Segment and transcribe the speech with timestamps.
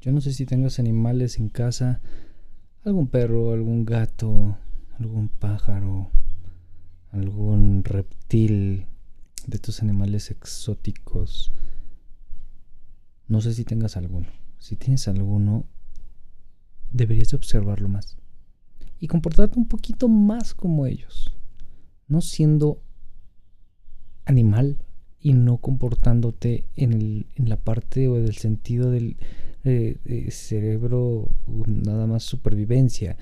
[0.00, 2.00] Yo no sé si tengas animales en casa,
[2.84, 4.56] algún perro, algún gato,
[4.98, 6.10] algún pájaro,
[7.10, 8.86] algún reptil
[9.46, 11.52] de estos animales exóticos.
[13.28, 14.28] No sé si tengas alguno.
[14.58, 15.66] Si tienes alguno,
[16.92, 18.16] deberías de observarlo más
[19.00, 21.32] y comportarte un poquito más como ellos,
[22.06, 22.82] no siendo
[24.26, 24.76] animal
[25.18, 29.16] y no comportándote en, el, en la parte o del sentido del
[29.64, 31.28] eh, cerebro
[31.66, 33.16] nada más supervivencia,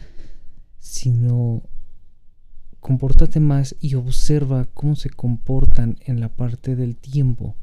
[0.79, 1.63] sino
[2.81, 7.57] compórtate más y observa cómo se comportan en la parte del tiempo.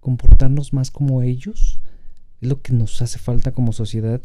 [0.00, 1.80] Comportarnos más como ellos
[2.40, 4.20] es lo que nos hace falta como sociedad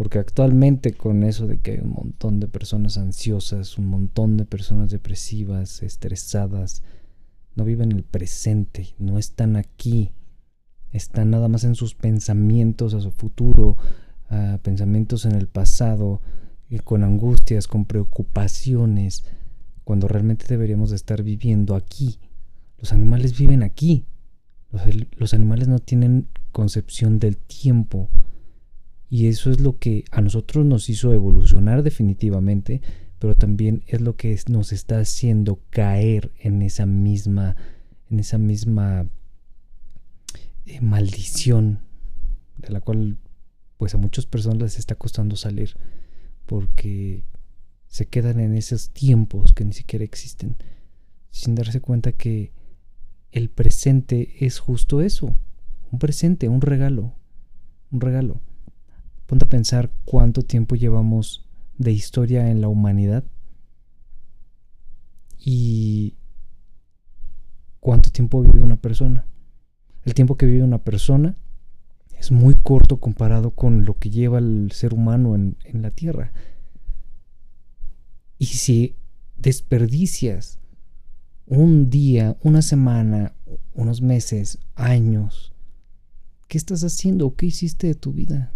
[0.00, 4.46] porque actualmente con eso de que hay un montón de personas ansiosas, un montón de
[4.46, 6.82] personas depresivas, estresadas,
[7.54, 10.12] no viven el presente, no están aquí,
[10.92, 13.76] están nada más en sus pensamientos a su futuro,
[14.62, 16.20] pensamientos en el pasado,
[16.70, 19.24] eh, con angustias, con preocupaciones,
[19.82, 22.18] cuando realmente deberíamos de estar viviendo aquí.
[22.78, 24.04] Los animales viven aquí.
[25.16, 28.08] los animales no tienen concepción del tiempo
[29.10, 32.80] y eso es lo que a nosotros nos hizo evolucionar definitivamente,
[33.18, 37.56] pero también es lo que nos está haciendo caer en esa misma,
[38.08, 39.08] en esa misma
[40.66, 41.80] eh, maldición
[42.56, 43.18] de la cual
[43.76, 45.76] pues a muchas personas les está costando salir
[46.46, 47.24] porque
[47.86, 50.56] se quedan en esos tiempos que ni siquiera existen
[51.30, 52.52] sin darse cuenta que
[53.32, 55.36] el presente es justo eso,
[55.90, 57.14] un presente, un regalo,
[57.90, 58.40] un regalo.
[59.26, 63.24] Ponte a pensar cuánto tiempo llevamos de historia en la humanidad
[65.38, 66.16] y
[67.78, 69.24] cuánto tiempo vive una persona.
[70.04, 71.36] El tiempo que vive una persona
[72.18, 76.32] es muy corto comparado con lo que lleva el ser humano en, en la Tierra.
[78.38, 78.96] Y si
[79.36, 80.58] desperdicias
[81.46, 83.34] un día, una semana,
[83.74, 85.52] unos meses, años,
[86.48, 87.34] ¿qué estás haciendo?
[87.34, 88.52] ¿Qué hiciste de tu vida?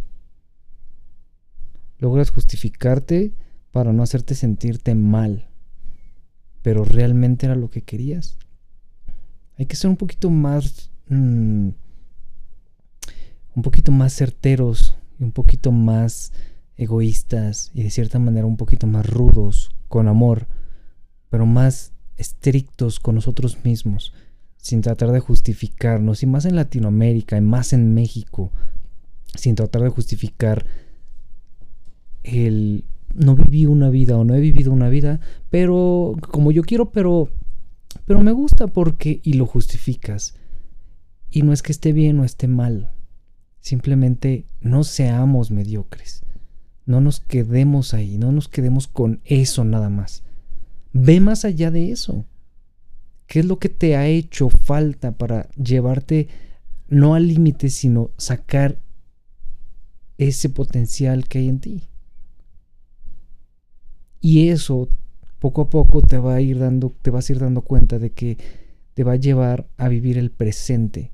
[2.04, 3.32] logras justificarte
[3.70, 5.48] para no hacerte sentirte mal,
[6.62, 8.36] pero realmente era lo que querías.
[9.56, 11.68] Hay que ser un poquito más, mm,
[13.56, 16.32] un poquito más certeros y un poquito más
[16.76, 20.48] egoístas y de cierta manera un poquito más rudos con amor,
[21.30, 24.12] pero más estrictos con nosotros mismos,
[24.56, 28.50] sin tratar de justificarnos, y más en Latinoamérica y más en México,
[29.34, 30.66] sin tratar de justificar
[32.22, 32.84] el
[33.14, 37.28] no viví una vida o no he vivido una vida, pero como yo quiero, pero
[38.06, 40.34] pero me gusta porque y lo justificas.
[41.34, 42.92] Y no es que esté bien o esté mal.
[43.58, 46.22] Simplemente no seamos mediocres.
[46.86, 50.22] No nos quedemos ahí, no nos quedemos con eso nada más.
[50.92, 52.24] Ve más allá de eso.
[53.26, 56.28] ¿Qué es lo que te ha hecho falta para llevarte
[56.86, 58.78] no al límite, sino sacar
[60.18, 61.88] ese potencial que hay en ti?
[64.20, 64.88] Y eso
[65.40, 68.12] poco a poco te va a ir dando, te vas a ir dando cuenta de
[68.12, 68.38] que
[68.94, 71.10] te va a llevar a vivir el presente.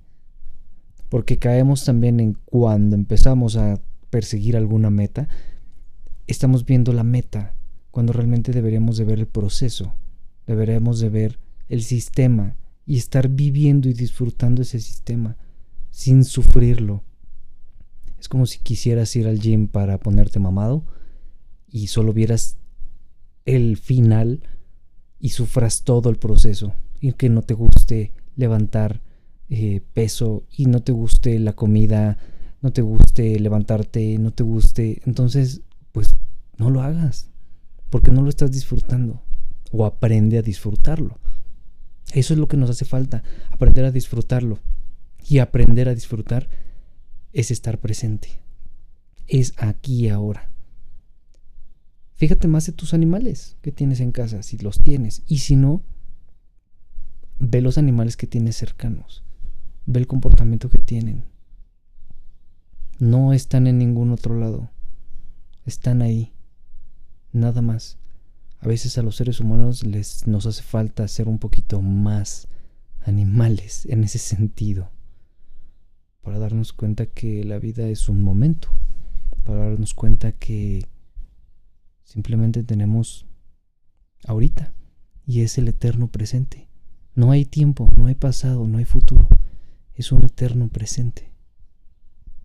[1.10, 3.78] Porque caemos también en cuando empezamos a
[4.08, 5.28] perseguir alguna meta,
[6.26, 7.54] estamos viendo la meta,
[7.90, 9.94] cuando realmente deberíamos de ver el proceso,
[10.46, 11.38] deberíamos de ver
[11.68, 12.56] el sistema
[12.86, 15.36] y estar viviendo y disfrutando ese sistema
[15.90, 17.02] sin sufrirlo.
[18.18, 20.84] Es como si quisieras ir al gym para ponerte mamado
[21.68, 22.56] y solo vieras
[23.44, 24.42] el final
[25.18, 29.02] y sufras todo el proceso y que no te guste levantar
[29.50, 32.18] eh, peso y no te guste la comida,
[32.62, 35.62] no te guste levantarte, no te guste, entonces
[35.92, 36.16] pues
[36.56, 37.28] no lo hagas
[37.90, 39.22] porque no lo estás disfrutando
[39.72, 41.18] o aprende a disfrutarlo.
[42.12, 44.58] Eso es lo que nos hace falta, aprender a disfrutarlo.
[45.28, 46.48] Y aprender a disfrutar
[47.32, 48.40] es estar presente.
[49.26, 50.50] Es aquí y ahora.
[52.14, 55.22] Fíjate más de tus animales que tienes en casa, si los tienes.
[55.26, 55.82] Y si no,
[57.38, 59.24] ve los animales que tienes cercanos.
[59.90, 61.24] Ve el comportamiento que tienen.
[62.98, 64.70] No están en ningún otro lado.
[65.64, 66.32] Están ahí.
[67.32, 67.98] Nada más.
[68.60, 72.46] A veces a los seres humanos les nos hace falta ser un poquito más
[73.04, 74.90] animales en ese sentido.
[76.22, 78.68] Para darnos cuenta que la vida es un momento.
[79.44, 80.86] Para darnos cuenta que
[82.10, 83.24] Simplemente tenemos
[84.26, 84.74] ahorita
[85.24, 86.68] y es el eterno presente.
[87.14, 89.28] No hay tiempo, no hay pasado, no hay futuro.
[90.00, 91.29] Es un eterno presente.